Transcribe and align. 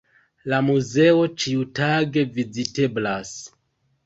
La 0.53 0.61
muzeo 0.69 1.21
ĉiutage 1.43 2.25
viziteblas. 2.39 3.37